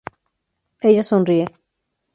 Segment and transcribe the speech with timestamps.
[0.87, 1.45] Ella sonríe.